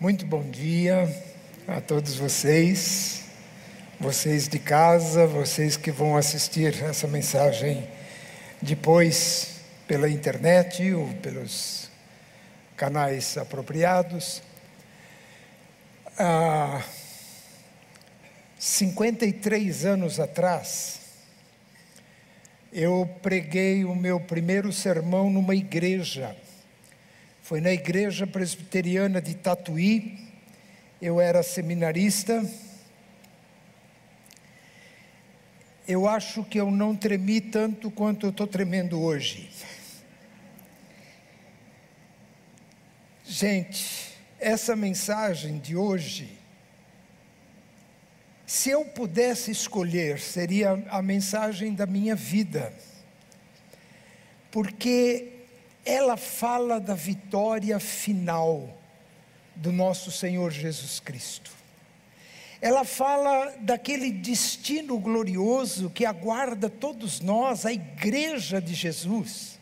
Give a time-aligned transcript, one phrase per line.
[0.00, 1.14] Muito bom dia
[1.68, 3.24] a todos vocês,
[4.00, 7.86] vocês de casa, vocês que vão assistir essa mensagem
[8.62, 11.90] depois pela internet ou pelos
[12.78, 14.42] canais apropriados.
[16.18, 16.82] Há
[18.58, 20.98] 53 anos atrás,
[22.72, 26.34] eu preguei o meu primeiro sermão numa igreja
[27.50, 30.16] foi na igreja presbiteriana de Tatuí,
[31.02, 32.48] eu era seminarista.
[35.88, 39.50] Eu acho que eu não tremi tanto quanto eu estou tremendo hoje.
[43.24, 46.38] Gente, essa mensagem de hoje,
[48.46, 52.72] se eu pudesse escolher, seria a mensagem da minha vida.
[54.52, 55.39] Porque
[55.84, 58.68] ela fala da vitória final
[59.56, 61.50] do nosso Senhor Jesus Cristo.
[62.60, 69.58] Ela fala daquele destino glorioso que aguarda todos nós, a igreja de Jesus.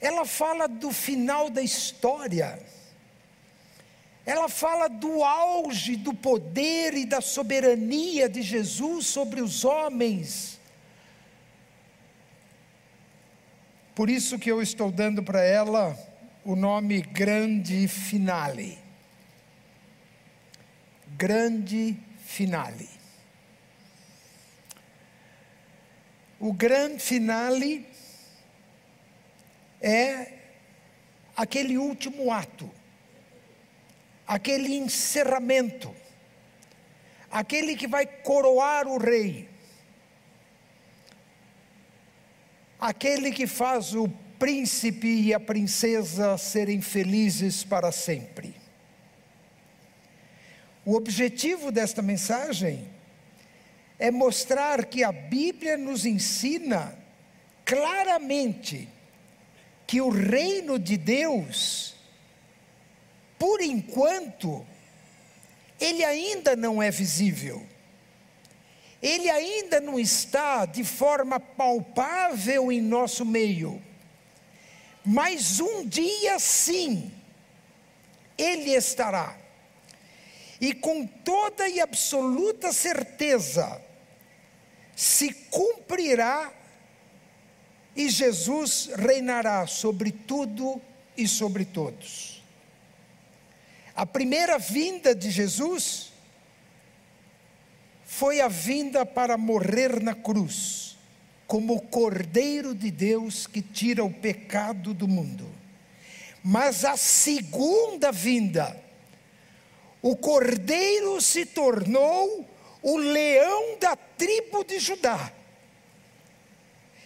[0.00, 2.62] Ela fala do final da história.
[4.24, 10.59] Ela fala do auge do poder e da soberania de Jesus sobre os homens
[14.00, 15.94] Por isso que eu estou dando para ela
[16.42, 18.78] o nome Grande Finale.
[21.18, 22.88] Grande Finale.
[26.38, 27.86] O grande finale
[29.82, 30.32] é
[31.36, 32.70] aquele último ato,
[34.26, 35.94] aquele encerramento,
[37.30, 39.46] aquele que vai coroar o rei,
[42.80, 48.54] aquele que faz o príncipe e a princesa serem felizes para sempre.
[50.84, 52.88] O objetivo desta mensagem
[53.98, 56.98] é mostrar que a Bíblia nos ensina
[57.66, 58.88] claramente
[59.86, 61.94] que o reino de Deus,
[63.38, 64.66] por enquanto,
[65.78, 67.66] ele ainda não é visível
[69.02, 73.82] ele ainda não está de forma palpável em nosso meio,
[75.04, 77.10] mas um dia sim,
[78.36, 79.36] ele estará.
[80.60, 83.80] E com toda e absoluta certeza,
[84.94, 86.52] se cumprirá
[87.96, 90.80] e Jesus reinará sobre tudo
[91.16, 92.42] e sobre todos.
[93.94, 96.09] A primeira vinda de Jesus
[98.12, 100.98] foi a vinda para morrer na cruz,
[101.46, 105.48] como o Cordeiro de Deus que tira o pecado do mundo.
[106.42, 108.76] Mas a segunda vinda,
[110.02, 112.44] o Cordeiro se tornou
[112.82, 115.32] o leão da tribo de Judá.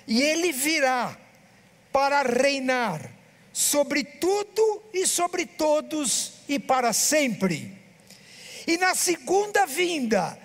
[0.08, 1.16] E ele virá
[1.92, 3.10] para reinar
[3.52, 7.76] sobre tudo e sobre todos e para sempre.
[8.66, 10.42] E na segunda vinda,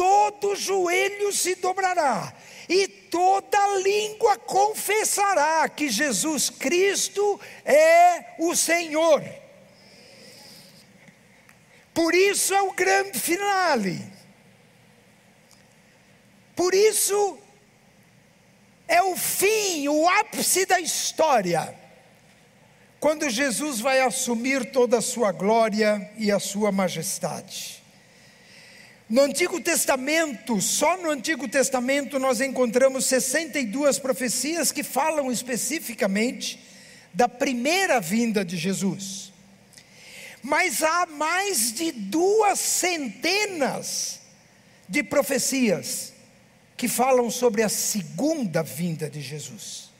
[0.00, 2.32] todo joelho se dobrará
[2.66, 9.22] e toda língua confessará que Jesus Cristo é o Senhor.
[11.92, 14.02] Por isso é o grande finale.
[16.56, 17.38] Por isso
[18.88, 21.78] é o fim, o ápice da história.
[22.98, 27.79] Quando Jesus vai assumir toda a sua glória e a sua majestade.
[29.10, 36.60] No Antigo Testamento, só no Antigo Testamento, nós encontramos 62 profecias que falam especificamente
[37.12, 39.32] da primeira vinda de Jesus.
[40.40, 44.20] Mas há mais de duas centenas
[44.88, 46.12] de profecias
[46.76, 49.90] que falam sobre a segunda vinda de Jesus.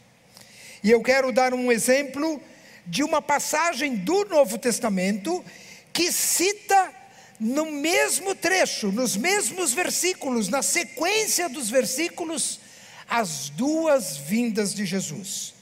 [0.84, 2.40] E eu quero dar um exemplo
[2.86, 5.44] de uma passagem do Novo Testamento
[5.92, 6.99] que cita
[7.40, 12.60] no mesmo trecho, nos mesmos versículos, na sequência dos versículos,
[13.08, 15.54] as duas vindas de Jesus.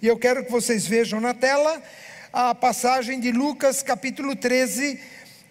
[0.00, 1.82] E eu quero que vocês vejam na tela
[2.32, 4.98] a passagem de Lucas capítulo 13,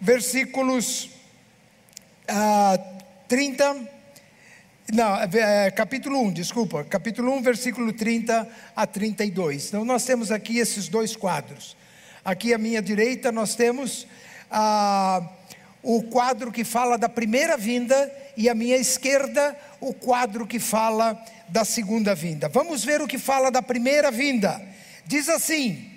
[0.00, 1.10] versículos
[2.26, 2.78] ah,
[3.28, 3.98] 30.
[4.92, 9.68] Não, é, capítulo 1, desculpa, capítulo 1, versículo 30 a 32.
[9.68, 11.76] Então, nós temos aqui esses dois quadros.
[12.24, 14.08] Aqui à minha direita, nós temos
[14.50, 15.37] a.
[15.82, 21.20] O quadro que fala da primeira vinda e à minha esquerda o quadro que fala
[21.48, 22.48] da segunda vinda.
[22.48, 24.60] Vamos ver o que fala da primeira vinda.
[25.06, 25.90] Diz assim: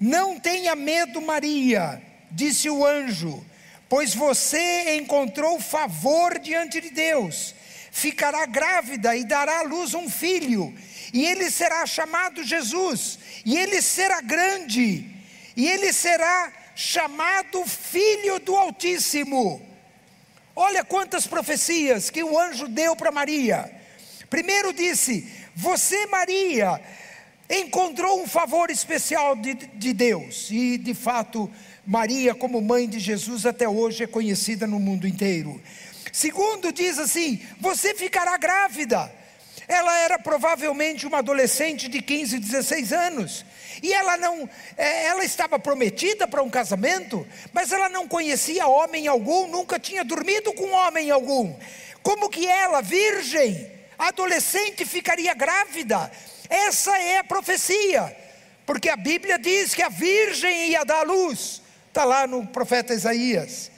[0.00, 2.00] Não tenha medo, Maria,
[2.30, 3.44] disse o anjo,
[3.88, 7.54] pois você encontrou favor diante de Deus.
[7.90, 10.72] Ficará grávida e dará à luz um filho,
[11.12, 15.04] e ele será chamado Jesus, e ele será grande,
[15.56, 19.60] e ele será chamado Filho do Altíssimo.
[20.54, 23.68] Olha quantas profecias que o anjo deu para Maria.
[24.30, 26.80] Primeiro disse: Você, Maria,
[27.50, 31.50] encontrou um favor especial de, de Deus, e de fato,
[31.84, 35.60] Maria, como mãe de Jesus, até hoje é conhecida no mundo inteiro.
[36.12, 39.12] Segundo, diz assim: você ficará grávida.
[39.66, 43.44] Ela era provavelmente uma adolescente de 15, 16 anos.
[43.82, 49.06] E ela não, é, ela estava prometida para um casamento, mas ela não conhecia homem
[49.06, 51.56] algum, nunca tinha dormido com homem algum.
[52.02, 56.10] Como que ela, virgem, adolescente, ficaria grávida?
[56.48, 58.16] Essa é a profecia,
[58.64, 63.70] porque a Bíblia diz que a virgem ia dar luz, está lá no profeta Isaías.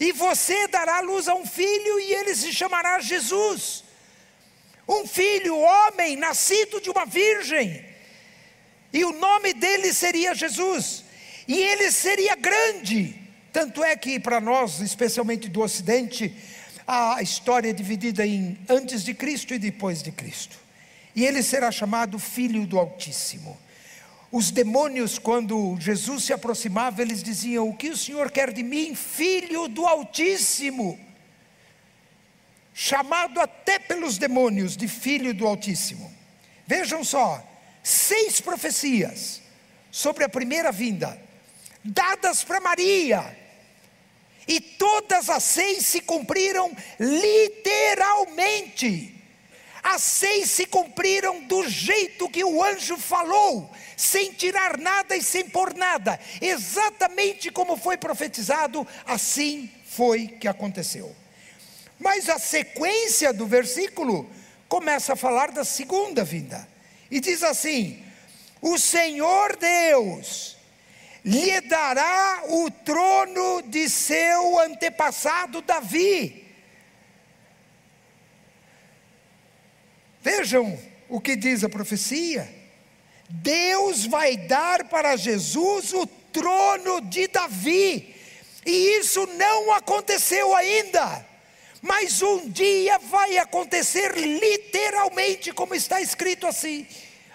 [0.00, 3.84] E você dará luz a um filho e ele se chamará Jesus.
[4.88, 7.91] Um filho, homem, nascido de uma virgem.
[8.92, 11.04] E o nome dele seria Jesus.
[11.48, 13.16] E ele seria grande.
[13.52, 16.34] Tanto é que para nós, especialmente do Ocidente,
[16.86, 20.62] a história é dividida em antes de Cristo e depois de Cristo
[21.14, 23.58] e ele será chamado Filho do Altíssimo.
[24.30, 28.94] Os demônios, quando Jesus se aproximava, eles diziam: O que o Senhor quer de mim,
[28.94, 30.98] Filho do Altíssimo?
[32.72, 36.10] Chamado até pelos demônios de Filho do Altíssimo.
[36.66, 37.46] Vejam só,
[37.82, 39.42] seis profecias
[39.90, 41.20] sobre a primeira vinda,
[41.84, 43.36] dadas para Maria,
[44.46, 49.14] e todas as seis se cumpriram literalmente.
[49.82, 55.48] As seis se cumpriram do jeito que o anjo falou, sem tirar nada e sem
[55.48, 61.12] pôr nada, exatamente como foi profetizado, assim foi que aconteceu.
[61.98, 64.30] Mas a sequência do versículo
[64.68, 66.68] começa a falar da segunda vinda,
[67.12, 68.04] e diz assim:
[68.60, 70.56] O Senhor Deus
[71.24, 76.42] lhe dará o trono de seu antepassado Davi
[80.22, 80.78] Vejam
[81.08, 82.48] o que diz a profecia.
[83.28, 88.14] Deus vai dar para Jesus o trono de Davi,
[88.64, 91.26] e isso não aconteceu ainda,
[91.82, 96.86] mas um dia vai acontecer literalmente, como está escrito assim,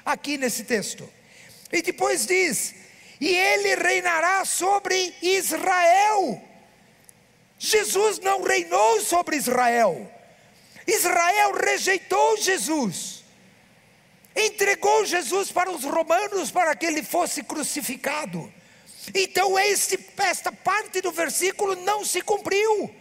[0.06, 1.08] aqui nesse texto.
[1.72, 2.74] E depois diz:
[3.20, 6.42] e ele reinará sobre Israel.
[7.60, 10.10] Jesus não reinou sobre Israel,
[10.86, 13.24] Israel rejeitou Jesus,
[14.36, 18.54] entregou Jesus para os romanos para que ele fosse crucificado.
[19.14, 22.94] Então, este, esta parte do versículo não se cumpriu.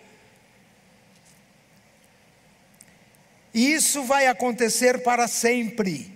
[3.57, 6.13] E isso vai acontecer para sempre.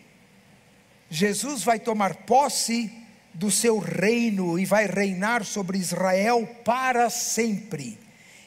[1.08, 2.92] Jesus vai tomar posse
[3.32, 7.98] do seu reino e vai reinar sobre Israel para sempre.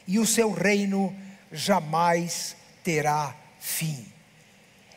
[0.06, 1.12] E o seu reino
[1.50, 2.54] jamais
[2.84, 4.06] terá fim.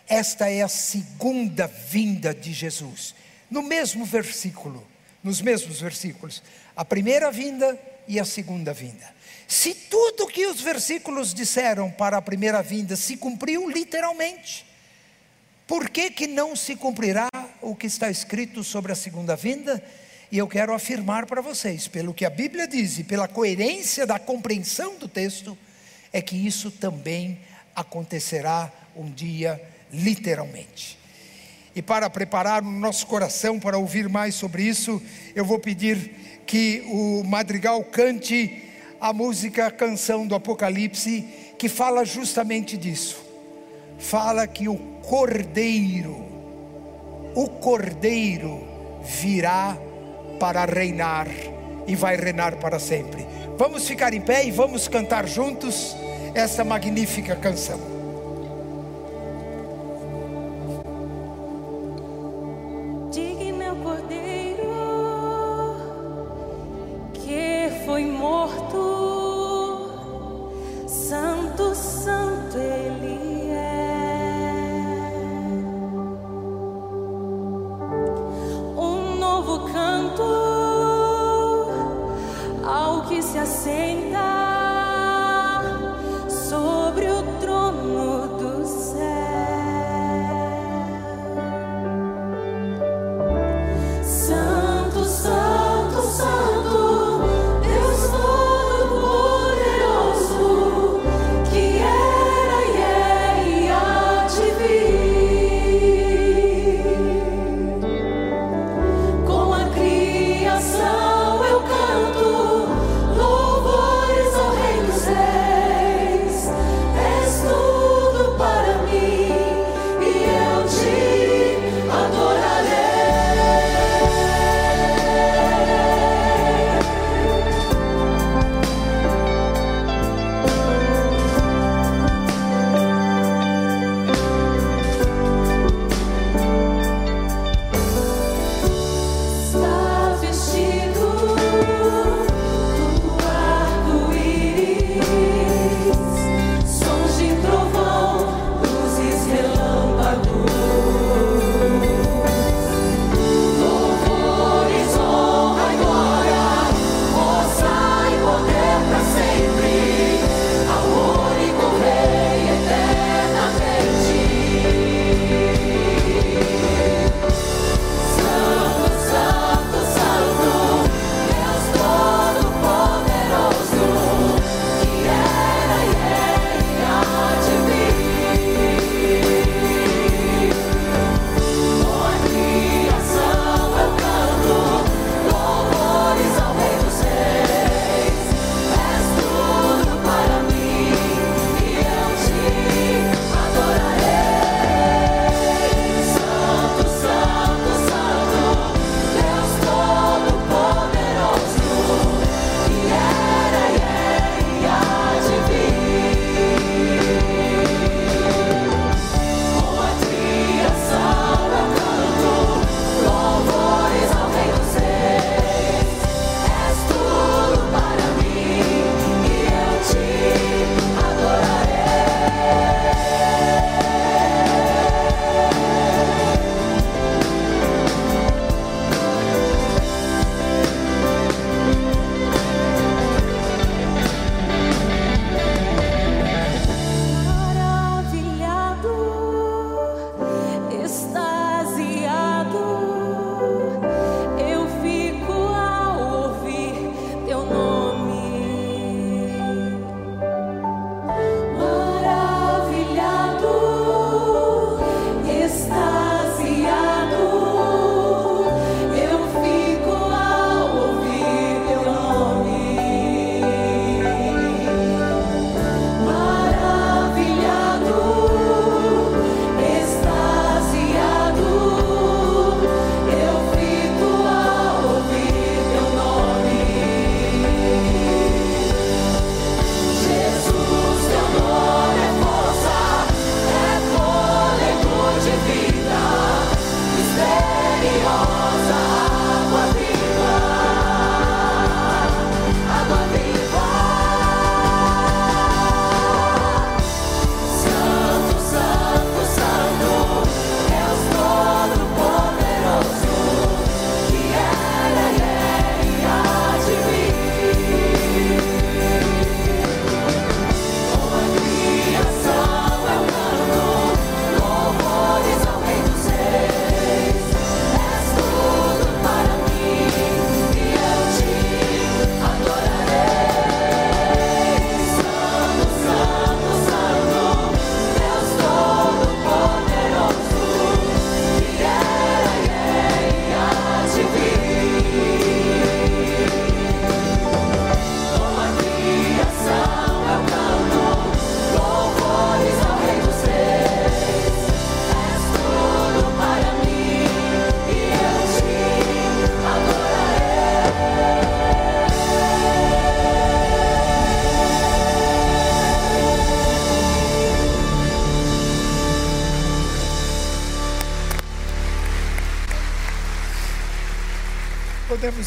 [0.07, 3.15] Esta é a segunda vinda de Jesus.
[3.49, 4.87] No mesmo versículo,
[5.23, 6.43] nos mesmos versículos,
[6.75, 7.75] a primeira vinda
[8.07, 9.16] e a segunda vinda.
[9.47, 14.65] Se tudo que os versículos disseram para a primeira vinda se cumpriu literalmente,
[15.65, 17.29] por que, que não se cumprirá
[17.61, 19.81] o que está escrito sobre a segunda vinda?
[20.29, 24.19] E eu quero afirmar para vocês, pelo que a Bíblia diz e pela coerência da
[24.19, 25.57] compreensão do texto,
[26.11, 27.39] é que isso também
[27.73, 29.61] acontecerá um dia,
[29.91, 30.97] literalmente.
[31.73, 35.01] E para preparar o nosso coração para ouvir mais sobre isso,
[35.35, 38.66] eu vou pedir que o madrigal cante
[38.99, 41.27] a música Canção do Apocalipse,
[41.57, 43.23] que fala justamente disso.
[43.97, 46.25] Fala que o Cordeiro,
[47.35, 48.61] o Cordeiro
[49.03, 49.77] virá
[50.39, 51.27] para reinar
[51.87, 53.25] e vai reinar para sempre.
[53.57, 55.95] Vamos ficar em pé e vamos cantar juntos
[56.35, 57.96] essa magnífica canção.
[82.67, 84.46] Ao que se assenta.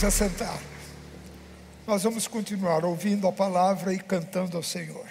[0.01, 0.59] Podemos assentar.
[1.87, 5.07] Nós vamos continuar ouvindo a palavra e cantando ao Senhor.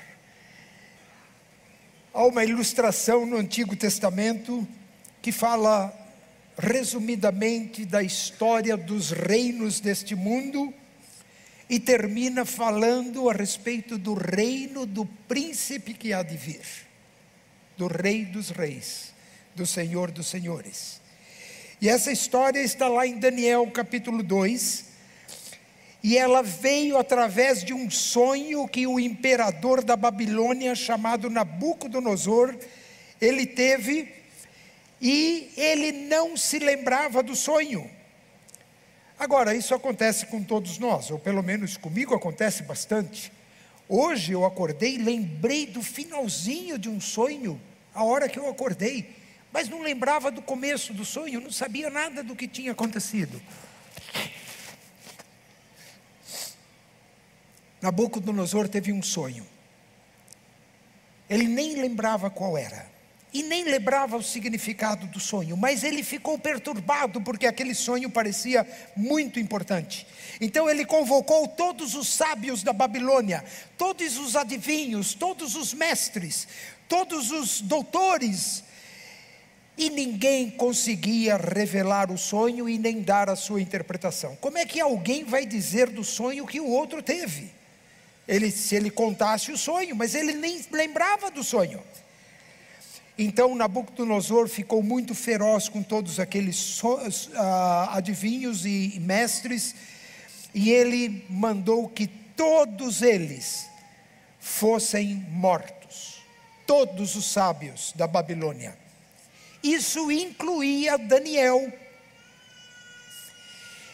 [2.12, 4.68] Há uma ilustração no Antigo Testamento
[5.22, 5.94] que fala
[6.58, 10.74] resumidamente da história dos reinos deste mundo
[11.70, 16.66] e termina falando a respeito do reino do príncipe que há de vir,
[17.78, 19.14] do Rei dos Reis,
[19.56, 20.99] do Senhor dos Senhores.
[21.82, 24.84] E essa história está lá em Daniel capítulo 2.
[26.04, 32.54] E ela veio através de um sonho que o imperador da Babilônia, chamado Nabucodonosor,
[33.22, 34.14] ele teve,
[35.02, 37.90] e ele não se lembrava do sonho.
[39.18, 43.32] Agora, isso acontece com todos nós, ou pelo menos comigo acontece bastante.
[43.88, 47.60] Hoje eu acordei, lembrei do finalzinho de um sonho,
[47.94, 49.19] a hora que eu acordei
[49.52, 53.42] mas não lembrava do começo do sonho, não sabia nada do que tinha acontecido.
[57.82, 59.46] Nabucodonosor teve um sonho.
[61.30, 62.88] Ele nem lembrava qual era.
[63.32, 68.68] E nem lembrava o significado do sonho, mas ele ficou perturbado porque aquele sonho parecia
[68.96, 70.08] muito importante.
[70.42, 73.46] Então ele convocou todos os sábios da Babilônia,
[73.78, 76.48] todos os adivinhos, todos os mestres,
[76.88, 78.64] todos os doutores
[79.80, 84.36] e ninguém conseguia revelar o sonho e nem dar a sua interpretação.
[84.42, 87.50] Como é que alguém vai dizer do sonho que o outro teve?
[88.28, 91.82] Ele, se ele contasse o sonho, mas ele nem lembrava do sonho.
[93.18, 97.10] Então Nabucodonosor ficou muito feroz com todos aqueles so, uh,
[97.92, 99.74] adivinhos e, mestres,
[100.54, 103.70] e ele mandou que todos eles
[104.42, 106.22] fossem mortos,
[106.68, 108.89] todos os sábios da Babilônia.
[109.62, 111.72] Isso incluía Daniel.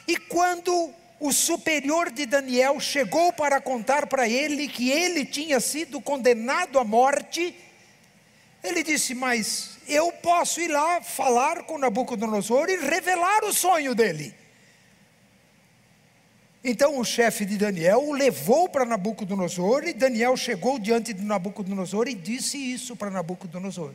[0.08, 6.00] E quando o superior de Daniel chegou para contar para ele que ele tinha sido
[6.00, 7.56] condenado à morte,
[8.64, 14.34] ele disse: Mas eu posso ir lá falar com Nabucodonosor e revelar o sonho dele.
[16.68, 22.08] Então o chefe de Daniel o levou para Nabucodonosor e Daniel chegou diante de Nabucodonosor
[22.08, 23.92] e disse isso para Nabucodonosor.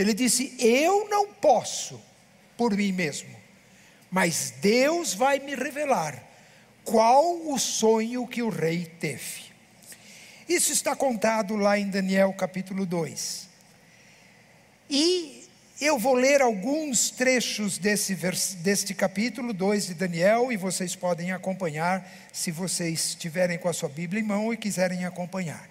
[0.00, 2.00] Ele disse: Eu não posso
[2.56, 3.28] por mim mesmo,
[4.10, 6.26] mas Deus vai me revelar
[6.82, 9.50] qual o sonho que o rei teve.
[10.48, 13.46] Isso está contado lá em Daniel capítulo 2.
[14.88, 15.46] E
[15.78, 18.16] eu vou ler alguns trechos desse,
[18.56, 23.90] deste capítulo 2 de Daniel e vocês podem acompanhar se vocês estiverem com a sua
[23.90, 25.68] Bíblia em mão e quiserem acompanhar.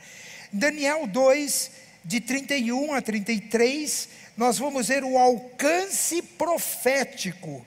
[0.53, 7.65] Daniel 2, de 31 a 33, nós vamos ver o alcance profético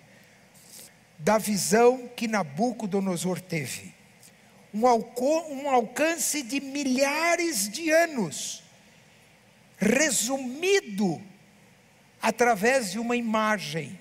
[1.19, 3.95] da visão que Nabucodonosor teve.
[4.75, 8.63] Um, um alcance de milhares de anos,
[9.79, 11.21] resumido
[12.21, 13.99] através de uma imagem,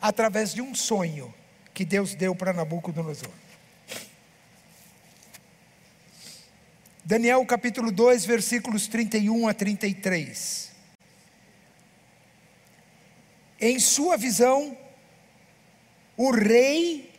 [0.00, 1.32] através de um sonho
[1.72, 3.32] que Deus deu para Nabucodonosor.
[7.08, 10.70] Daniel capítulo 2, versículos 31 a 33.
[13.58, 14.76] Em sua visão,
[16.18, 17.10] o rei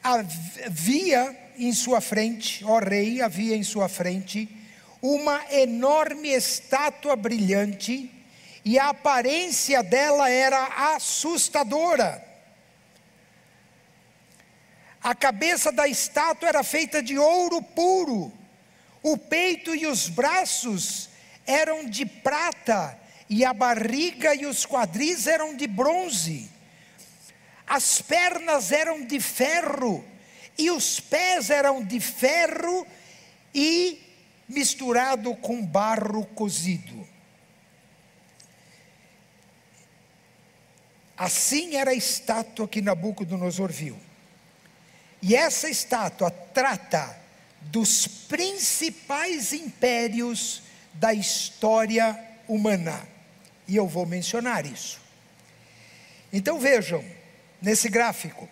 [0.00, 4.48] havia em sua frente, ó rei, havia em sua frente
[5.02, 8.08] uma enorme estátua brilhante,
[8.64, 12.24] e a aparência dela era assustadora.
[15.02, 18.38] A cabeça da estátua era feita de ouro puro
[19.02, 21.08] o peito e os braços
[21.46, 26.50] eram de prata, e a barriga e os quadris eram de bronze.
[27.66, 30.04] As pernas eram de ferro,
[30.58, 32.86] e os pés eram de ferro
[33.54, 34.02] e
[34.48, 37.08] misturado com barro cozido.
[41.16, 43.98] Assim era a estátua que Nabucodonosor viu.
[45.22, 47.19] E essa estátua trata
[47.60, 50.62] dos principais impérios
[50.94, 52.18] da história
[52.48, 53.06] humana.
[53.68, 55.00] E eu vou mencionar isso.
[56.32, 57.04] Então vejam,
[57.60, 58.48] nesse gráfico: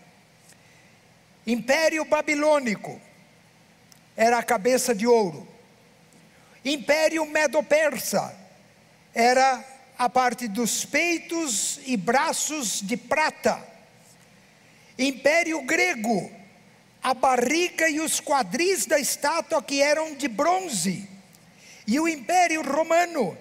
[1.46, 3.00] Império Babilônico
[4.16, 5.46] era a cabeça de ouro,
[6.64, 8.36] Império Medo-Persa
[9.14, 9.64] era
[9.98, 13.60] a parte dos peitos e braços de prata,
[14.98, 16.37] Império Grego
[17.02, 21.08] a barriga e os quadris da estátua que eram de bronze,
[21.86, 23.36] e o Império Romano,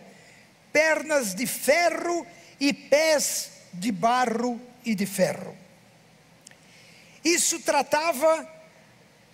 [0.71, 2.25] pernas de ferro
[2.59, 5.55] e pés de barro e de ferro.
[7.23, 8.47] Isso tratava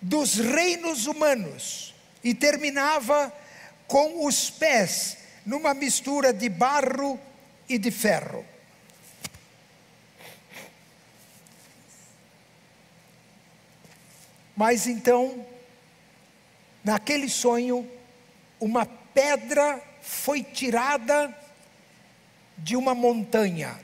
[0.01, 3.31] dos reinos humanos e terminava
[3.88, 7.19] com os pés numa mistura de barro
[7.69, 8.45] e de ferro.
[14.55, 15.45] Mas então,
[16.83, 17.89] naquele sonho,
[18.59, 21.35] uma pedra foi tirada
[22.57, 23.79] de uma montanha.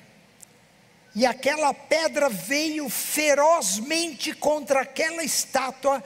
[1.16, 6.04] E aquela pedra veio ferozmente contra aquela estátua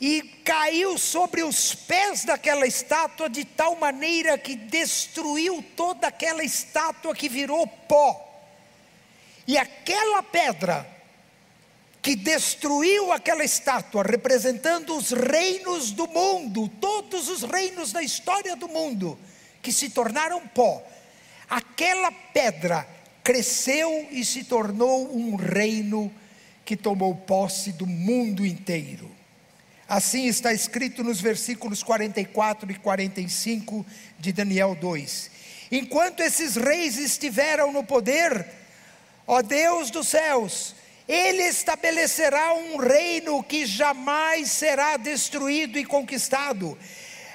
[0.00, 7.14] e caiu sobre os pés daquela estátua de tal maneira que destruiu toda aquela estátua
[7.14, 8.26] que virou pó.
[9.46, 10.86] E aquela pedra
[12.02, 18.68] que destruiu aquela estátua, representando os reinos do mundo, todos os reinos da história do
[18.68, 19.18] mundo,
[19.60, 20.82] que se tornaram pó.
[21.48, 22.86] Aquela pedra
[23.22, 26.12] cresceu e se tornou um reino
[26.64, 29.10] que tomou posse do mundo inteiro.
[29.86, 33.84] Assim está escrito nos versículos 44 e 45
[34.18, 35.30] de Daniel 2.
[35.72, 38.46] Enquanto esses reis estiveram no poder,
[39.26, 40.74] ó Deus dos céus,
[41.10, 46.78] ele estabelecerá um reino que jamais será destruído e conquistado,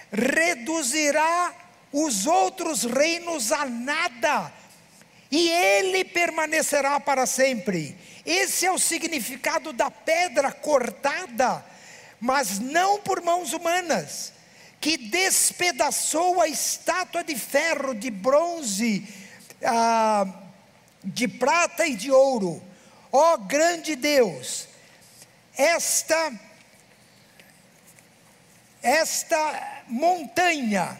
[0.09, 1.53] reduzirá
[1.91, 4.49] os outros reinos a nada,
[5.29, 7.97] e ele permanecerá para sempre.
[8.25, 11.61] Esse é o significado da pedra cortada,
[12.17, 14.31] mas não por mãos humanas,
[14.79, 19.05] que despedaçou a estátua de ferro, de bronze,
[19.61, 20.25] ah,
[21.03, 22.63] de prata e de ouro
[23.17, 24.67] Ó oh, grande Deus,
[25.57, 26.33] esta
[28.83, 30.97] esta montanha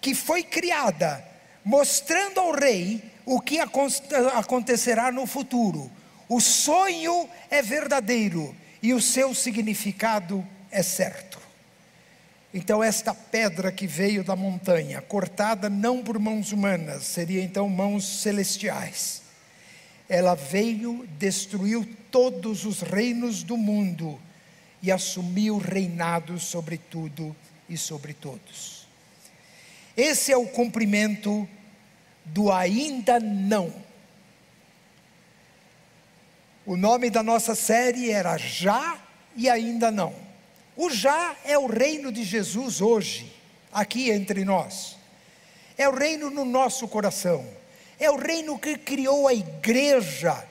[0.00, 1.26] que foi criada,
[1.64, 5.90] mostrando ao rei o que acontecerá no futuro.
[6.28, 11.40] O sonho é verdadeiro e o seu significado é certo.
[12.54, 18.22] Então, esta pedra que veio da montanha, cortada não por mãos humanas, seria então mãos
[18.22, 19.21] celestiais
[20.12, 24.20] ela veio, destruiu todos os reinos do mundo
[24.82, 27.34] e assumiu reinado sobre tudo
[27.66, 28.86] e sobre todos.
[29.96, 31.48] Esse é o cumprimento
[32.26, 33.72] do ainda não.
[36.66, 38.98] O nome da nossa série era Já
[39.34, 40.14] e Ainda Não.
[40.76, 43.32] O já é o reino de Jesus hoje,
[43.72, 44.98] aqui entre nós.
[45.78, 47.61] É o reino no nosso coração
[48.04, 50.44] é o reino que criou a igreja,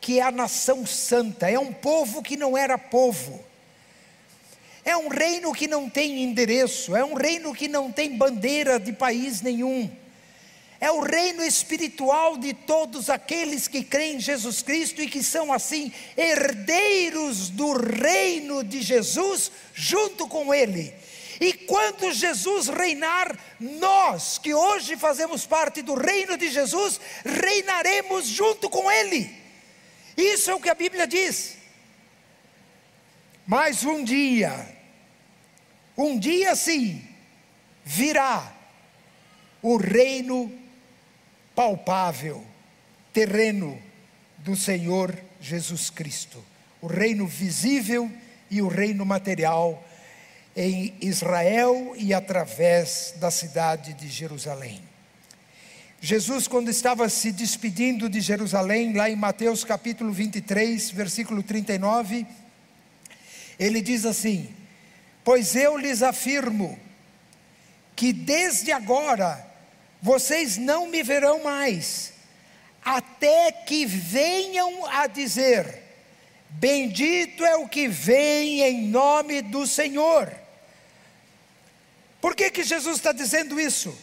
[0.00, 1.48] que é a nação santa.
[1.48, 3.44] É um povo que não era povo.
[4.84, 6.96] É um reino que não tem endereço.
[6.96, 9.90] É um reino que não tem bandeira de país nenhum.
[10.80, 15.52] É o reino espiritual de todos aqueles que creem em Jesus Cristo e que são
[15.52, 20.92] assim herdeiros do reino de Jesus junto com Ele.
[21.40, 28.70] E quando Jesus reinar, nós que hoje fazemos parte do reino de Jesus, reinaremos junto
[28.70, 29.30] com Ele.
[30.16, 31.56] Isso é o que a Bíblia diz.
[33.46, 34.76] Mas um dia,
[35.96, 37.06] um dia sim,
[37.84, 38.52] virá
[39.62, 40.52] o reino
[41.54, 42.44] palpável,
[43.12, 43.80] terreno
[44.38, 46.44] do Senhor Jesus Cristo.
[46.80, 48.10] O reino visível
[48.50, 49.82] e o reino material
[50.56, 54.82] em Israel e através da cidade de Jerusalém.
[56.00, 62.26] Jesus, quando estava se despedindo de Jerusalém, lá em Mateus capítulo 23, versículo 39,
[63.58, 64.48] ele diz assim:
[65.22, 66.78] Pois eu lhes afirmo
[67.94, 69.46] que desde agora
[70.00, 72.12] vocês não me verão mais,
[72.82, 75.82] até que venham a dizer:
[76.48, 80.45] Bendito é o que vem em nome do Senhor.
[82.20, 83.96] Por que, que Jesus está dizendo isso?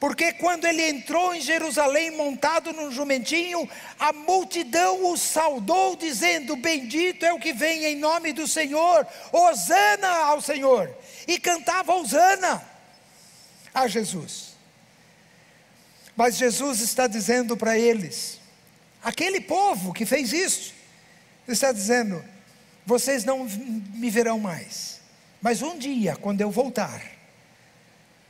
[0.00, 7.26] Porque quando ele entrou em Jerusalém montado num jumentinho, a multidão o saudou, dizendo: Bendito
[7.26, 10.94] é o que vem em nome do Senhor, Hosana ao Senhor.
[11.26, 12.64] E cantava Hosana
[13.74, 14.56] a Jesus.
[16.16, 18.40] Mas Jesus está dizendo para eles,
[19.02, 20.74] aquele povo que fez isso,
[21.48, 22.24] está dizendo:
[22.86, 25.00] Vocês não me verão mais,
[25.42, 27.17] mas um dia, quando eu voltar,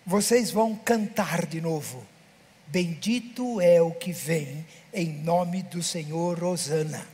[0.08, 2.02] vocês vão cantar de novo.
[2.66, 7.06] Bendito é o que vem em nome do Senhor Osana.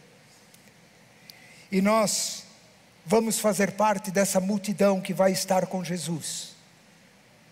[1.72, 2.44] E nós
[3.04, 6.52] vamos fazer parte dessa multidão que vai estar com Jesus.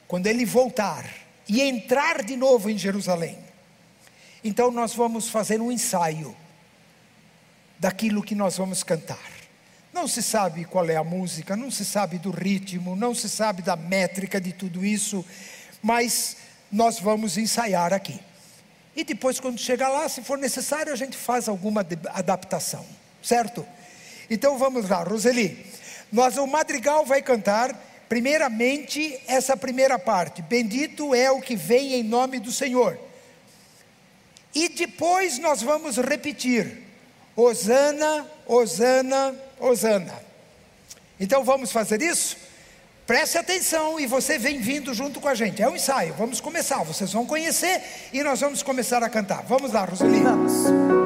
[0.07, 1.13] Quando ele voltar
[1.49, 3.37] e entrar de novo em Jerusalém.
[4.45, 6.37] Então nós vamos fazer um ensaio
[7.81, 9.32] daquilo que nós vamos cantar.
[9.93, 13.61] Não se sabe qual é a música, não se sabe do ritmo, não se sabe
[13.61, 15.25] da métrica de tudo isso,
[15.83, 16.37] mas
[16.71, 18.19] nós vamos ensaiar aqui.
[18.97, 22.85] E depois, quando chegar lá, se for necessário, a gente faz alguma adaptação,
[23.23, 23.67] certo?
[24.31, 25.67] Então vamos lá, Roseli.
[26.11, 27.75] Nós, o madrigal vai cantar,
[28.09, 32.99] primeiramente, essa primeira parte: Bendito é o que vem em nome do Senhor.
[34.55, 36.83] E depois nós vamos repetir:
[37.35, 40.15] Osana, Osana, Osana.
[41.19, 42.37] Então vamos fazer isso?
[43.07, 45.63] Preste atenção e você vem vindo junto com a gente.
[45.63, 46.83] É um ensaio, vamos começar.
[46.83, 47.81] Vocês vão conhecer
[48.13, 49.43] e nós vamos começar a cantar.
[49.43, 50.21] Vamos lá, Roseli.
[50.21, 51.02] Vamos.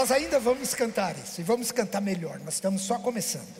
[0.00, 3.54] Nós ainda vamos cantar isso e vamos cantar melhor, nós estamos só começando.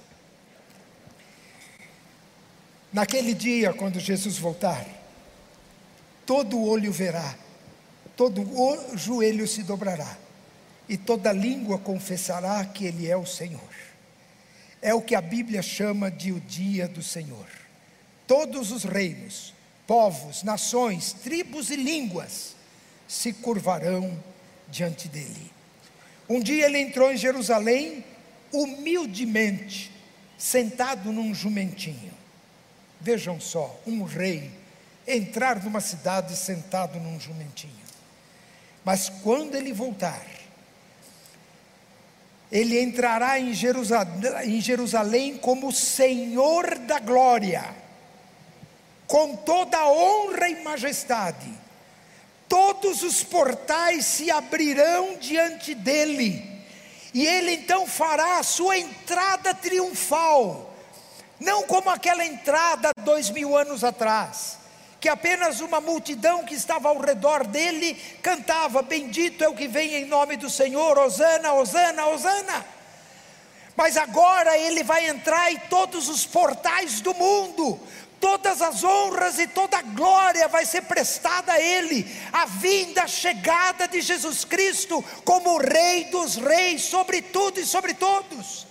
[2.91, 4.87] Naquele dia, quando Jesus voltar,
[6.25, 7.35] todo olho verá,
[8.17, 10.17] todo o joelho se dobrará,
[10.89, 13.61] e toda língua confessará que Ele é o Senhor.
[14.81, 17.49] É o que a Bíblia chama de o dia do Senhor.
[18.27, 19.53] Todos os reinos,
[19.87, 22.57] povos, nações, tribos e línguas
[23.07, 24.19] se curvarão
[24.71, 25.60] diante dele.
[26.31, 28.05] Um dia ele entrou em Jerusalém
[28.53, 29.91] humildemente,
[30.39, 32.13] sentado num jumentinho.
[33.01, 34.49] Vejam só, um rei
[35.05, 37.73] entrar numa cidade sentado num jumentinho.
[38.85, 40.25] Mas quando ele voltar,
[42.53, 47.75] ele entrará em Jerusalém, em Jerusalém como Senhor da glória,
[49.09, 51.60] com toda a honra e majestade
[52.51, 56.45] todos os portais se abrirão diante dele,
[57.15, 60.75] e ele então fará a sua entrada triunfal,
[61.39, 64.59] não como aquela entrada dois mil anos atrás,
[65.01, 69.95] que apenas uma multidão que estava ao redor dele cantava: Bendito é o que vem
[69.95, 72.67] em nome do Senhor, Hosana, Hosana, Hosana.
[73.77, 77.79] Mas agora ele vai entrar em todos os portais do mundo,
[78.21, 83.09] todas as honras e toda a glória vai ser prestada a Ele, a vinda, a
[83.09, 88.67] chegada de Jesus Cristo como Rei dos Reis, sobre tudo e sobre todos.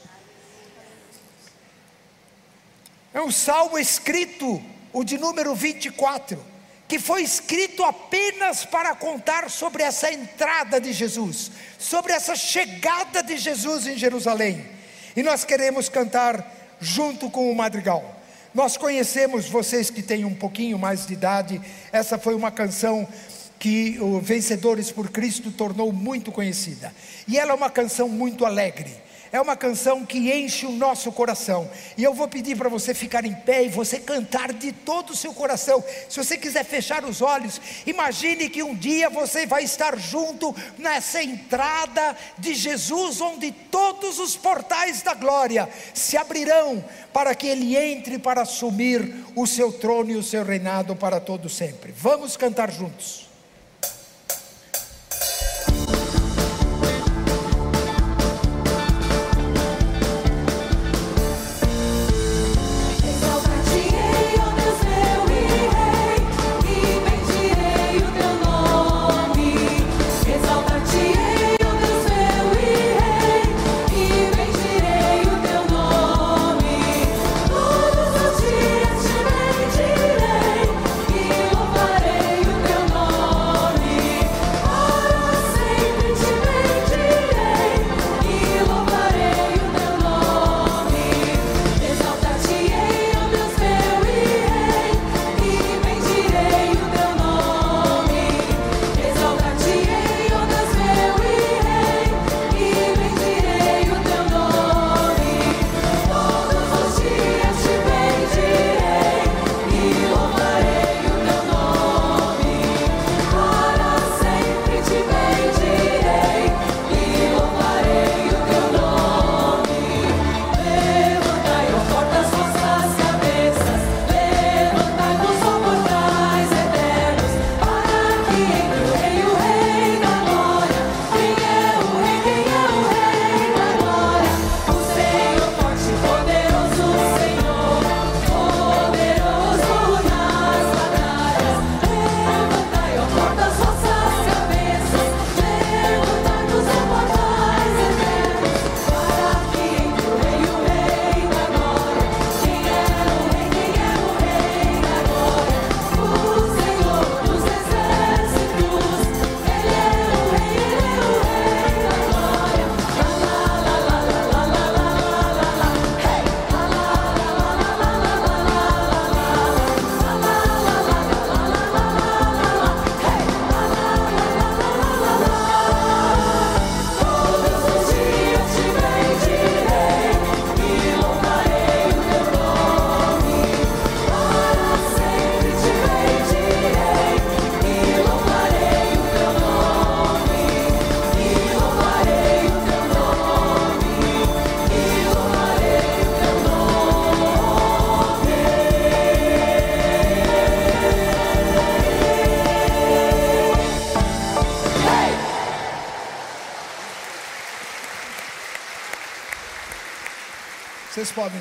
[3.12, 4.62] É um salmo escrito,
[4.94, 6.46] o de número 24,
[6.88, 13.38] que foi escrito apenas para contar sobre essa entrada de Jesus, sobre essa chegada de
[13.38, 14.70] Jesus em Jerusalém.
[15.16, 18.19] E nós queremos cantar junto com o madrigal.
[18.54, 23.08] Nós conhecemos, vocês que têm um pouquinho mais de idade, essa foi uma canção
[23.60, 26.94] que o Vencedores por Cristo tornou muito conhecida.
[27.28, 28.90] E ela é uma canção muito alegre.
[29.32, 31.70] É uma canção que enche o nosso coração.
[31.96, 35.16] E eu vou pedir para você ficar em pé e você cantar de todo o
[35.16, 35.84] seu coração.
[36.10, 41.22] Se você quiser fechar os olhos, imagine que um dia você vai estar junto nessa
[41.22, 48.18] entrada de Jesus, onde todos os portais da glória se abrirão para que ele entre
[48.18, 51.92] para assumir o seu trono e o seu reinado para todo sempre.
[51.92, 53.29] Vamos cantar juntos.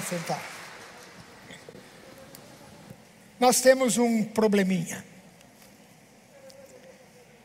[0.08, 0.42] Sentar.
[3.38, 5.04] Nós temos um probleminha.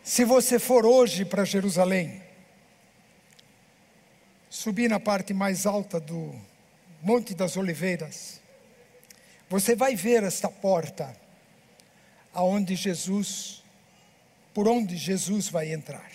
[0.04, 2.22] Se você for hoje para Jerusalém,
[4.50, 6.34] subir na parte mais alta do
[7.02, 8.42] Monte das Oliveiras,
[9.50, 11.16] você vai ver esta porta
[12.34, 13.62] aonde Jesus,
[14.54, 16.10] por onde Jesus vai entrar.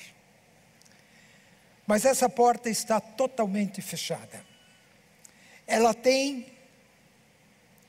[1.86, 4.47] Mas essa porta está totalmente fechada.
[5.68, 6.50] Ela tem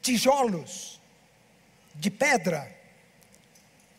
[0.01, 0.99] tijolos
[1.95, 2.77] de pedra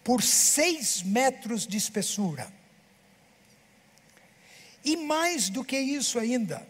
[0.04, 2.52] por seis metros de espessura.
[4.84, 6.66] E mais do que isso ainda,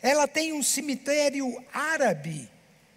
[0.00, 2.48] ela tem um cemitério árabe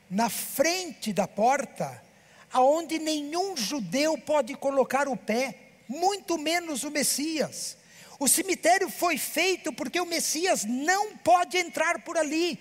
[0.10, 2.04] na frente da porta,
[2.52, 5.56] aonde nenhum judeu pode colocar o pé,
[5.88, 7.78] muito menos o Messias.
[8.20, 12.60] O cemitério foi feito porque o Messias não pode entrar por ali.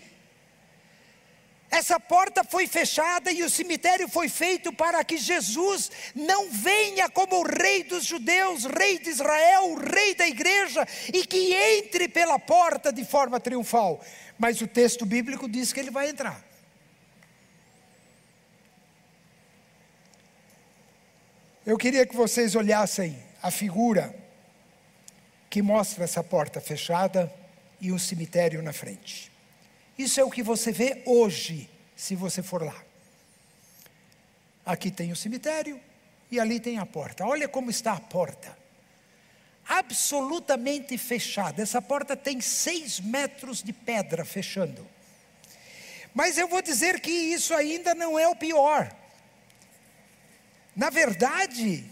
[1.71, 7.41] Essa porta foi fechada e o cemitério foi feito para que Jesus não venha como
[7.41, 12.93] o rei dos judeus, rei de Israel, rei da igreja, e que entre pela porta
[12.93, 14.01] de forma triunfal.
[14.39, 16.45] Mas o texto bíblico diz que ele vai entrar.
[21.67, 24.15] Eu queria que vocês olhassem a figura
[25.55, 27.33] que mostra essa porta fechada
[27.81, 29.31] e um cemitério na frente.
[29.97, 32.75] Isso é o que você vê hoje, se você for lá.
[34.67, 35.81] Aqui tem o cemitério
[36.29, 37.25] e ali tem a porta.
[37.25, 38.59] Olha como está a porta.
[39.65, 41.63] Absolutamente fechada.
[41.63, 44.85] Essa porta tem seis metros de pedra fechando.
[46.13, 48.93] Mas eu vou dizer que isso ainda não é o pior.
[50.75, 51.89] Na verdade,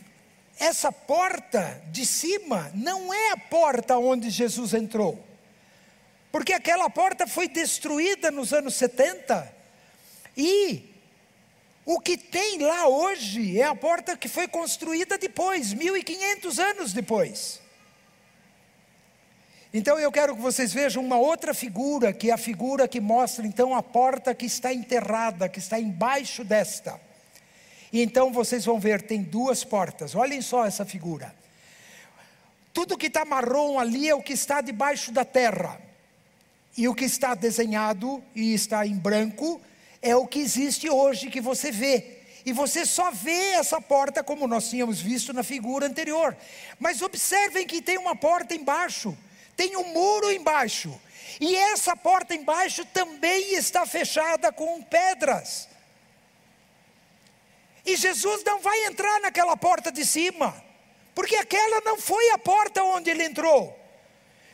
[0.59, 5.23] essa porta de cima não é a porta onde Jesus entrou.
[6.31, 9.53] Porque aquela porta foi destruída nos anos 70.
[10.37, 10.91] E
[11.85, 17.61] o que tem lá hoje é a porta que foi construída depois, 1500 anos depois.
[19.75, 23.47] Então eu quero que vocês vejam uma outra figura, que é a figura que mostra
[23.47, 27.01] então a porta que está enterrada, que está embaixo desta.
[27.93, 30.15] E então vocês vão ver, tem duas portas.
[30.15, 31.35] Olhem só essa figura.
[32.73, 35.79] Tudo que está marrom ali é o que está debaixo da terra.
[36.77, 39.61] E o que está desenhado e está em branco
[40.01, 42.19] é o que existe hoje que você vê.
[42.47, 46.37] E você só vê essa porta como nós tínhamos visto na figura anterior.
[46.79, 49.17] Mas observem que tem uma porta embaixo,
[49.55, 50.99] tem um muro embaixo.
[51.41, 55.69] E essa porta embaixo também está fechada com pedras.
[57.85, 60.63] E Jesus não vai entrar naquela porta de cima,
[61.15, 63.79] porque aquela não foi a porta onde ele entrou.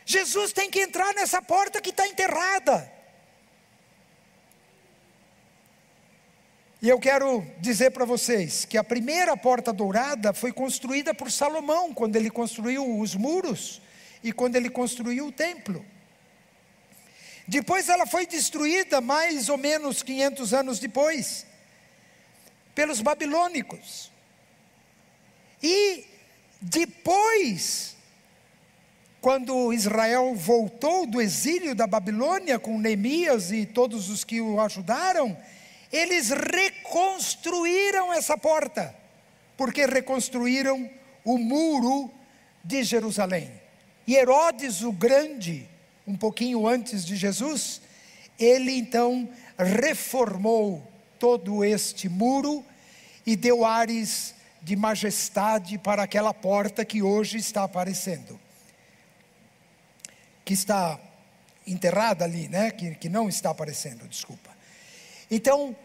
[0.05, 2.91] Jesus tem que entrar nessa porta que está enterrada.
[6.81, 11.93] E eu quero dizer para vocês que a primeira porta dourada foi construída por Salomão,
[11.93, 13.83] quando ele construiu os muros
[14.23, 15.85] e quando ele construiu o templo.
[17.49, 21.45] Depois ela foi destruída mais ou menos 500 anos depois,
[22.79, 24.09] pelos babilônicos.
[25.61, 26.05] E
[26.63, 27.97] depois
[29.21, 35.37] quando Israel voltou do exílio da Babilônia com Neemias e todos os que o ajudaram,
[35.93, 38.95] eles reconstruíram essa porta,
[39.57, 40.89] porque reconstruíram
[41.25, 42.09] o muro
[42.63, 43.51] de Jerusalém.
[44.07, 45.69] E Herodes o Grande,
[46.07, 47.83] um pouquinho antes de Jesus,
[48.39, 50.88] ele então reformou
[51.19, 52.65] todo este muro
[53.27, 58.39] e deu ares de majestade para aquela porta que hoje está aparecendo
[60.49, 60.99] que está
[61.67, 62.71] enterrada ali, né?
[62.71, 64.49] Que, que não está aparecendo, desculpa.
[65.31, 65.77] Então,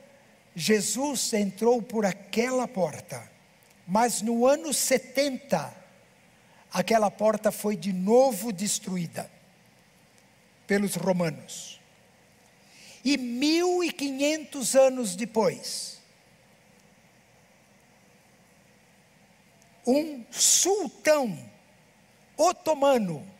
[0.55, 3.29] Jesus entrou por aquela porta,
[3.85, 5.75] mas no ano 70,
[6.71, 9.29] aquela porta foi de novo destruída
[10.65, 11.72] pelos romanos.
[13.03, 16.01] E 1500 anos depois,
[19.85, 21.37] um sultão
[22.37, 23.33] otomano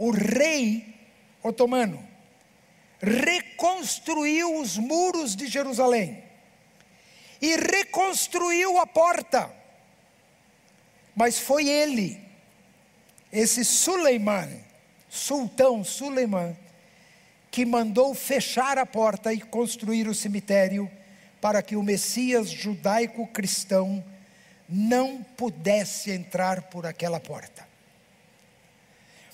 [0.00, 0.94] o rei
[1.42, 2.02] otomano
[3.02, 6.24] reconstruiu os muros de Jerusalém
[7.38, 9.54] e reconstruiu a porta.
[11.14, 12.18] Mas foi ele,
[13.30, 14.64] esse Suleiman,
[15.10, 16.56] sultão Suleiman,
[17.50, 20.90] que mandou fechar a porta e construir o cemitério
[21.40, 24.04] para que o Messias judaico-cristão
[24.68, 27.66] não pudesse entrar por aquela porta.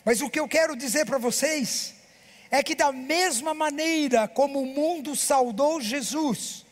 [0.05, 1.95] Mas o que eu quero dizer para vocês
[2.51, 6.64] é que, da mesma maneira como o mundo saudou Jesus,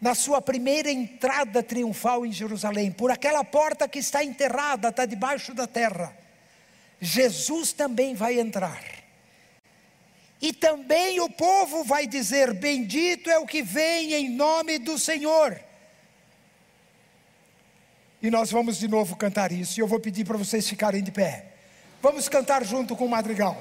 [0.00, 5.54] na sua primeira entrada triunfal em Jerusalém, por aquela porta que está enterrada, está debaixo
[5.54, 6.14] da terra,
[7.00, 8.82] Jesus também vai entrar.
[10.44, 15.58] E também o povo vai dizer: Bendito é o que vem em nome do Senhor.
[18.20, 21.10] E nós vamos de novo cantar isso, e eu vou pedir para vocês ficarem de
[21.10, 21.46] pé.
[22.02, 23.56] Vamos cantar junto com o madrigal,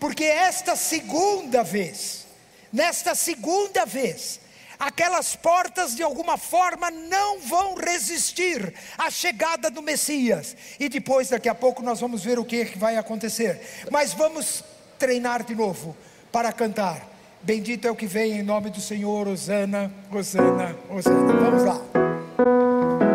[0.00, 2.26] porque esta segunda vez,
[2.72, 4.40] nesta segunda vez,
[4.76, 10.56] aquelas portas de alguma forma não vão resistir à chegada do Messias.
[10.80, 13.60] E depois, daqui a pouco, nós vamos ver o que vai acontecer.
[13.88, 14.64] Mas vamos
[14.98, 15.96] treinar de novo
[16.32, 17.06] para cantar.
[17.42, 21.32] Bendito é o que vem em nome do Senhor, Osana, Osana, Osana.
[21.32, 23.07] Vamos lá.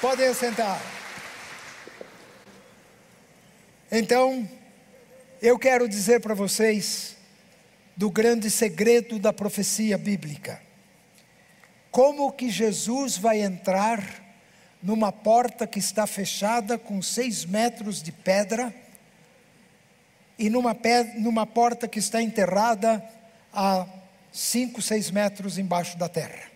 [0.00, 0.80] Podem sentar.
[3.90, 4.48] Então,
[5.40, 7.16] eu quero dizer para vocês
[7.96, 10.60] do grande segredo da profecia bíblica.
[11.90, 14.04] Como que Jesus vai entrar
[14.82, 18.74] numa porta que está fechada com seis metros de pedra
[20.38, 23.02] e numa, pe- numa porta que está enterrada
[23.50, 23.86] a
[24.30, 26.55] cinco, seis metros embaixo da terra.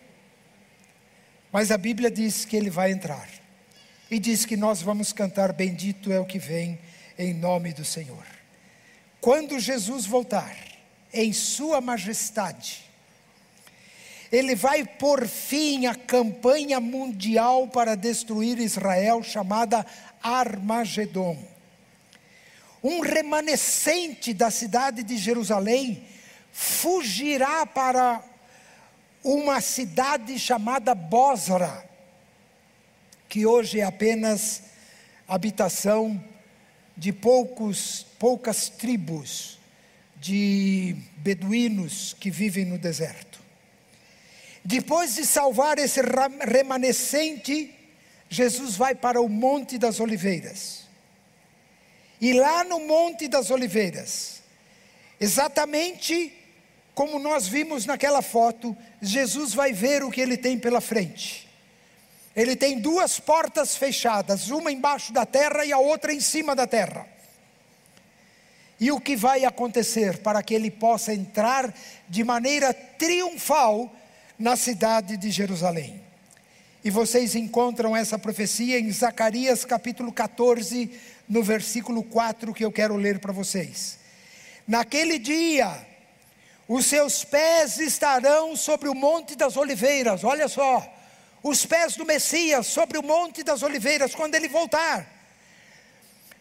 [1.51, 3.27] Mas a Bíblia diz que ele vai entrar.
[4.09, 6.79] E diz que nós vamos cantar: Bendito é o que vem
[7.17, 8.25] em nome do Senhor.
[9.19, 10.55] Quando Jesus voltar,
[11.13, 12.83] em Sua majestade,
[14.31, 19.85] ele vai por fim à campanha mundial para destruir Israel, chamada
[20.23, 21.37] Armagedon.
[22.83, 26.03] Um remanescente da cidade de Jerusalém
[26.51, 28.23] fugirá para
[29.23, 31.87] uma cidade chamada Bosra,
[33.29, 34.63] que hoje é apenas
[35.27, 36.21] habitação
[36.97, 39.59] de poucos, poucas tribos
[40.17, 43.39] de beduínos que vivem no deserto.
[44.63, 47.73] Depois de salvar esse remanescente,
[48.29, 50.87] Jesus vai para o Monte das Oliveiras.
[52.19, 54.43] E lá no Monte das Oliveiras,
[55.19, 56.40] exatamente
[56.93, 61.49] como nós vimos naquela foto, Jesus vai ver o que ele tem pela frente.
[62.35, 66.65] Ele tem duas portas fechadas, uma embaixo da terra e a outra em cima da
[66.65, 67.05] terra.
[68.79, 71.73] E o que vai acontecer para que ele possa entrar
[72.09, 73.93] de maneira triunfal
[74.39, 76.01] na cidade de Jerusalém?
[76.83, 80.89] E vocês encontram essa profecia em Zacarias capítulo 14,
[81.29, 83.99] no versículo 4, que eu quero ler para vocês.
[84.67, 85.90] Naquele dia,
[86.73, 90.81] os seus pés estarão sobre o Monte das Oliveiras, olha só,
[91.43, 95.05] os pés do Messias sobre o Monte das Oliveiras, quando ele voltar,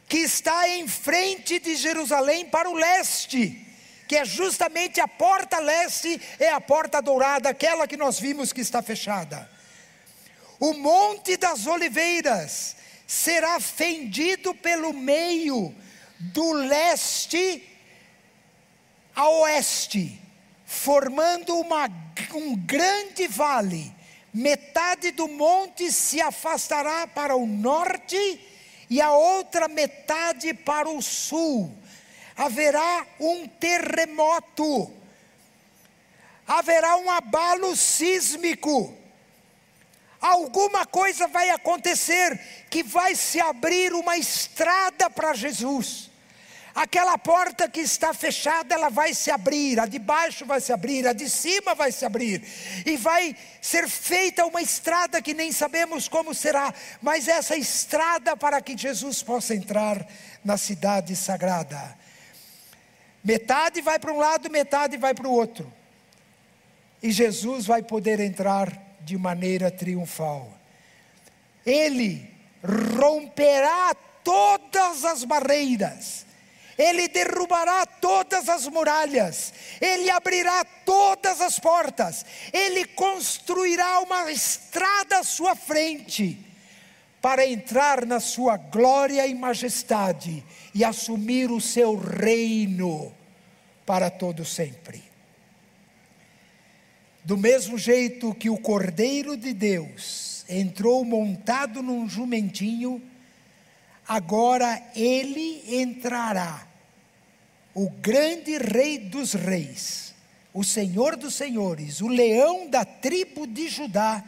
[0.09, 3.67] que está em frente de Jerusalém para o leste,
[4.07, 8.61] que é justamente a porta leste, é a porta dourada, aquela que nós vimos que
[8.61, 9.51] está fechada.
[10.61, 15.75] O Monte das Oliveiras será fendido pelo meio,
[16.21, 17.67] do leste
[19.15, 20.20] a oeste,
[20.71, 21.91] formando uma,
[22.33, 23.93] um grande vale.
[24.33, 28.41] Metade do monte se afastará para o norte
[28.89, 31.77] e a outra metade para o sul.
[32.37, 34.95] Haverá um terremoto,
[36.47, 38.97] haverá um abalo sísmico.
[40.21, 42.39] Alguma coisa vai acontecer
[42.71, 46.10] que vai se abrir uma estrada para Jesus.
[46.75, 51.07] Aquela porta que está fechada, ela vai se abrir, a de baixo vai se abrir,
[51.07, 52.43] a de cima vai se abrir,
[52.87, 58.61] e vai ser feita uma estrada que nem sabemos como será, mas essa estrada para
[58.61, 60.07] que Jesus possa entrar
[60.45, 61.99] na cidade sagrada.
[63.23, 65.71] Metade vai para um lado, metade vai para o outro,
[67.03, 70.53] e Jesus vai poder entrar de maneira triunfal.
[71.67, 72.31] Ele
[72.97, 73.93] romperá
[74.23, 76.30] todas as barreiras
[76.81, 79.53] Ele derrubará todas as muralhas,
[79.83, 82.25] ele abrirá todas as portas,
[82.55, 86.39] ele construirá uma estrada à sua frente
[87.21, 90.43] para entrar na sua glória e majestade
[90.75, 93.15] e assumir o seu reino
[93.85, 95.03] para todo sempre.
[97.23, 103.03] Do mesmo jeito que o Cordeiro de Deus entrou montado num jumentinho,
[104.09, 106.70] agora ele entrará,
[107.75, 110.15] o grande Rei dos Reis,
[110.53, 114.25] o Senhor dos Senhores, o leão da tribo de Judá,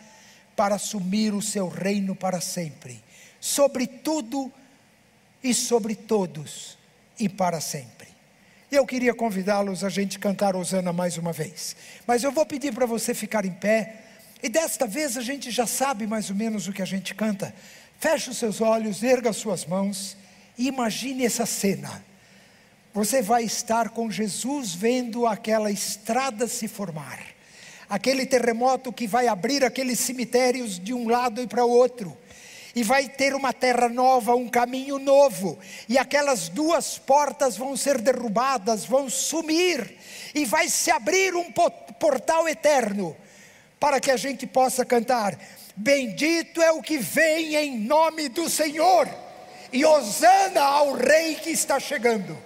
[0.54, 3.02] para assumir o seu reino para sempre,
[3.40, 4.52] sobre tudo
[5.42, 6.78] e sobre todos
[7.18, 8.08] e para sempre.
[8.70, 11.76] Eu queria convidá-los a gente cantar Osana mais uma vez,
[12.06, 13.96] mas eu vou pedir para você ficar em pé,
[14.42, 17.54] e desta vez a gente já sabe mais ou menos o que a gente canta.
[17.98, 20.16] Feche os seus olhos, erga as suas mãos
[20.58, 22.04] e imagine essa cena.
[22.94, 27.18] Você vai estar com Jesus vendo aquela estrada se formar,
[27.88, 32.16] aquele terremoto que vai abrir aqueles cemitérios de um lado e para o outro
[32.74, 38.00] e vai ter uma terra nova, um caminho novo, e aquelas duas portas vão ser
[38.00, 39.94] derrubadas, vão sumir,
[40.34, 41.70] e vai se abrir um po-
[42.00, 43.14] portal eterno,
[43.78, 45.38] para que a gente possa cantar:
[45.76, 49.06] Bendito é o que vem em nome do Senhor,
[49.70, 52.38] e hosana ao Rei que está chegando.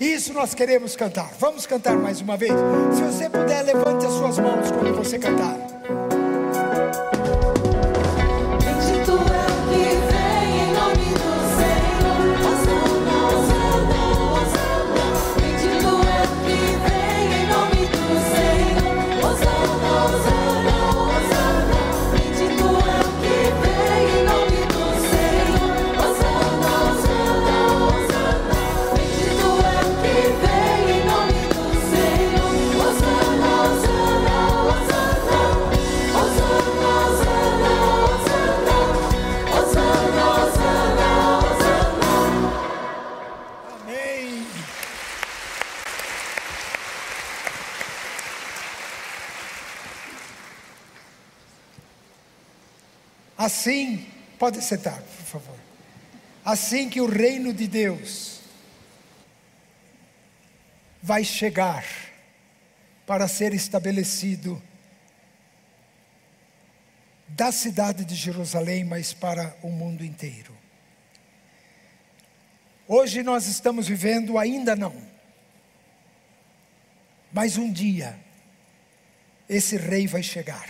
[0.00, 1.30] Isso nós queremos cantar.
[1.38, 2.52] Vamos cantar mais uma vez.
[2.94, 4.05] Se você puder, levante
[54.46, 55.58] pode sentar, por favor.
[56.44, 58.38] Assim que o reino de Deus
[61.02, 61.84] vai chegar
[63.04, 64.62] para ser estabelecido
[67.26, 70.56] da cidade de Jerusalém, mas para o mundo inteiro.
[72.86, 74.94] Hoje nós estamos vivendo, ainda não.
[77.32, 78.16] Mas um dia,
[79.48, 80.68] esse rei vai chegar.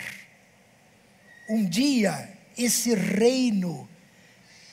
[1.47, 3.89] Um dia, esse reino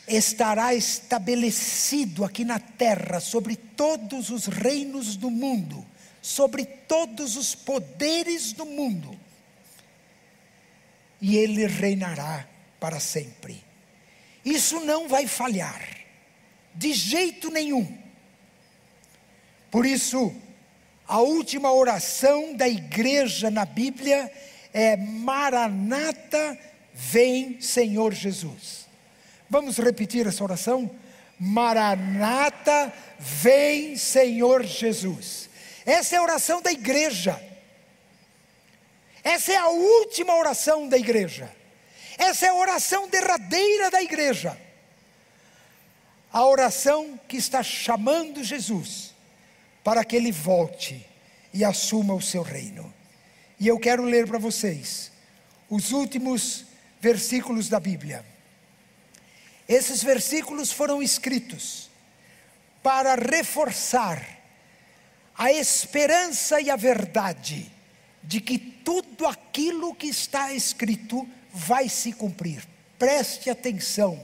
[0.07, 5.85] estará estabelecido aqui na terra sobre todos os reinos do mundo,
[6.21, 9.17] sobre todos os poderes do mundo.
[11.21, 12.47] E ele reinará
[12.79, 13.63] para sempre.
[14.43, 15.81] Isso não vai falhar
[16.75, 17.97] de jeito nenhum.
[19.71, 20.35] Por isso,
[21.07, 24.31] a última oração da igreja na Bíblia
[24.73, 26.57] é Maranata,
[26.93, 28.87] vem Senhor Jesus.
[29.49, 30.89] Vamos repetir essa oração?
[31.39, 35.49] Maranata, vem Senhor Jesus.
[35.85, 37.41] Essa é a oração da igreja.
[39.23, 41.51] Essa é a última oração da igreja.
[42.17, 44.57] Essa é a oração derradeira da igreja
[46.33, 49.13] a oração que está chamando Jesus
[49.83, 51.07] para que ele volte
[51.53, 52.91] e assuma o seu reino.
[53.59, 55.11] E eu quero ler para vocês
[55.69, 56.65] os últimos
[57.03, 58.23] versículos da Bíblia.
[59.67, 61.89] Esses versículos foram escritos
[62.81, 64.25] para reforçar
[65.37, 67.69] a esperança e a verdade
[68.23, 72.65] de que tudo aquilo que está escrito vai se cumprir.
[72.97, 74.17] Preste atenção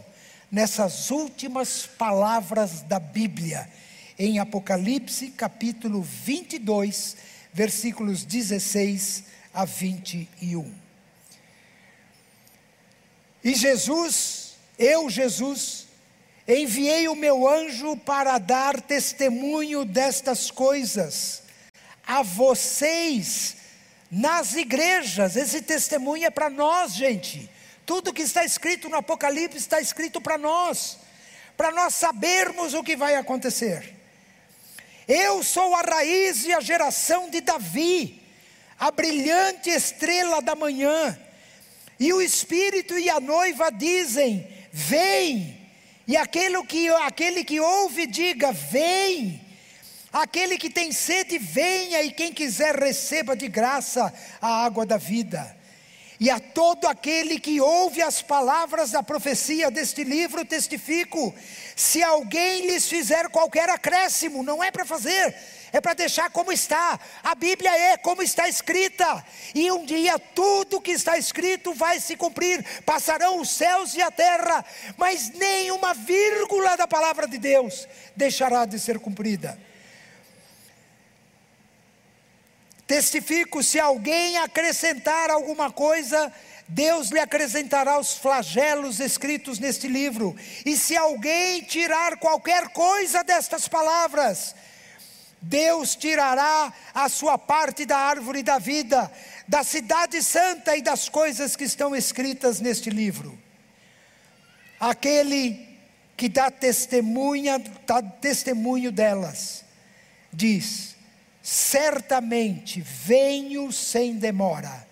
[0.50, 3.70] nessas últimas palavras da Bíblia,
[4.18, 7.18] em Apocalipse capítulo 22,
[7.54, 10.89] versículos 16 a 21.
[13.44, 15.88] E Jesus, eu, Jesus,
[16.48, 21.44] enviei o meu anjo para dar testemunho destas coisas
[22.06, 23.56] a vocês
[24.12, 25.36] nas igrejas.
[25.36, 27.50] Esse testemunho é para nós, gente.
[27.86, 30.98] Tudo que está escrito no Apocalipse está escrito para nós,
[31.56, 33.96] para nós sabermos o que vai acontecer.
[35.08, 38.22] Eu sou a raiz e a geração de Davi,
[38.78, 41.18] a brilhante estrela da manhã.
[42.00, 45.60] E o Espírito e a noiva dizem: Vem.
[46.08, 49.42] E aquele que, aquele que ouve, diga: Vem.
[50.12, 55.56] Aquele que tem sede, venha, e quem quiser, receba de graça a água da vida.
[56.20, 61.34] E a todo aquele que ouve as palavras da profecia deste livro, testifico:
[61.76, 65.36] se alguém lhes fizer qualquer acréscimo, não é para fazer,
[65.72, 67.00] é para deixar como está.
[67.24, 72.16] A Bíblia é como está escrita, e um dia tudo que está escrito vai se
[72.16, 72.64] cumprir.
[72.86, 74.66] Passarão os céus e a terra,
[74.98, 79.60] mas nem uma vírgula da palavra de Deus deixará de ser cumprida.
[82.90, 86.34] Testifico: se alguém acrescentar alguma coisa,
[86.68, 90.36] Deus lhe acrescentará os flagelos escritos neste livro.
[90.66, 94.56] E se alguém tirar qualquer coisa destas palavras,
[95.42, 99.12] Deus tirará a sua parte da árvore da vida,
[99.48, 103.38] da cidade santa e das coisas que estão escritas neste livro.
[104.80, 105.68] Aquele
[106.18, 109.64] que dá testemunha, dá testemunho delas,
[110.32, 110.96] diz:
[111.42, 114.88] certamente venho sem demora.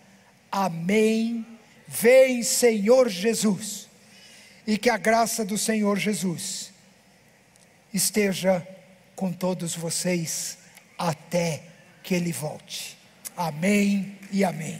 [0.51, 1.45] Amém.
[1.87, 3.87] Vem, Senhor Jesus.
[4.65, 6.71] E que a graça do Senhor Jesus
[7.93, 8.65] esteja
[9.17, 10.59] com todos vocês
[10.97, 11.63] até
[12.03, 12.95] que Ele volte.
[13.35, 14.79] Amém e amém.